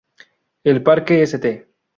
El 0.63 0.81
Parque 0.81 1.21
St. 1.27 1.67